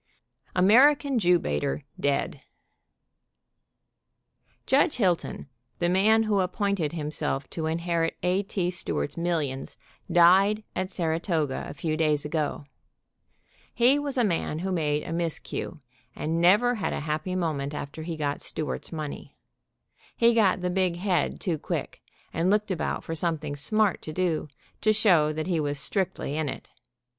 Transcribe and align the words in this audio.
tio 0.55 0.61
AMERICAN 0.63 1.19
JEW 1.19 1.37
BAITER 1.37 1.83
DEAD. 1.99 2.41
Judge 4.65 4.95
Hilton, 4.95 5.47
the 5.77 5.89
man 5.89 6.23
who 6.23 6.39
appointed 6.39 6.93
himself 6.93 7.47
to 7.51 7.67
inherit 7.67 8.17
A. 8.23 8.41
T. 8.41 8.71
Stewart's 8.71 9.15
millions, 9.15 9.77
died 10.11 10.63
at 10.75 10.89
Saratoga 10.89 11.67
a 11.69 11.75
few 11.75 11.95
days 11.95 12.25
ago. 12.25 12.65
He 13.71 13.99
was 13.99 14.17
a 14.17 14.23
man 14.23 14.57
who 14.57 14.71
made 14.71 15.03
a 15.03 15.13
miscue, 15.13 15.79
and 16.15 16.41
never 16.41 16.73
had 16.73 16.93
a 16.93 17.01
happy 17.01 17.35
moment 17.35 17.75
after 17.75 18.01
he 18.01 18.17
got 18.17 18.41
Stewart's 18.41 18.91
money. 18.91 19.37
He 20.17 20.33
got 20.33 20.61
the 20.61 20.71
bighead 20.71 21.37
too 21.39 21.59
quick, 21.59 22.01
and 22.33 22.49
looked 22.49 22.71
about 22.71 23.03
for 23.03 23.13
something 23.13 23.55
smart 23.55 24.01
to 24.01 24.13
do, 24.13 24.47
to 24.81 24.93
show 24.93 25.31
that 25.31 25.45
he 25.45 25.59
was 25.59 25.77
strictly 25.77 26.35
in 26.35 26.49
it. 26.49 26.69